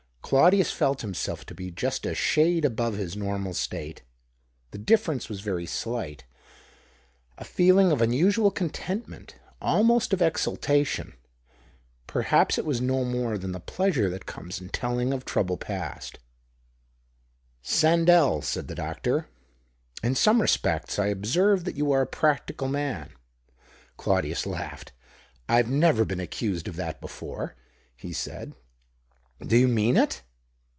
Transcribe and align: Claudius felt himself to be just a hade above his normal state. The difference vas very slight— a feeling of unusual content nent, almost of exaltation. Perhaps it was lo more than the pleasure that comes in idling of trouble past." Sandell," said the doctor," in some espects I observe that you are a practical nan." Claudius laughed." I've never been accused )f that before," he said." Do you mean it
Claudius 0.23 0.71
felt 0.71 1.01
himself 1.01 1.45
to 1.45 1.53
be 1.53 1.69
just 1.69 2.05
a 2.05 2.13
hade 2.13 2.63
above 2.63 2.95
his 2.95 3.17
normal 3.17 3.53
state. 3.53 4.01
The 4.69 4.77
difference 4.77 5.25
vas 5.25 5.41
very 5.41 5.65
slight— 5.65 6.23
a 7.37 7.43
feeling 7.43 7.91
of 7.91 8.01
unusual 8.01 8.49
content 8.49 9.09
nent, 9.09 9.35
almost 9.61 10.13
of 10.13 10.21
exaltation. 10.21 11.17
Perhaps 12.07 12.57
it 12.57 12.63
was 12.63 12.81
lo 12.81 13.03
more 13.03 13.37
than 13.37 13.51
the 13.51 13.59
pleasure 13.59 14.09
that 14.09 14.25
comes 14.25 14.61
in 14.61 14.69
idling 14.69 15.11
of 15.11 15.25
trouble 15.25 15.57
past." 15.57 16.17
Sandell," 17.61 18.41
said 18.41 18.69
the 18.69 18.75
doctor," 18.75 19.27
in 20.01 20.15
some 20.15 20.39
espects 20.41 20.97
I 20.97 21.07
observe 21.07 21.65
that 21.65 21.75
you 21.75 21.91
are 21.91 22.03
a 22.03 22.07
practical 22.07 22.69
nan." 22.69 23.09
Claudius 23.97 24.45
laughed." 24.45 24.93
I've 25.49 25.69
never 25.69 26.05
been 26.05 26.21
accused 26.21 26.69
)f 26.69 26.75
that 26.77 27.01
before," 27.01 27.57
he 27.97 28.13
said." 28.13 28.53
Do 29.41 29.57
you 29.57 29.67
mean 29.67 29.97
it 29.97 30.21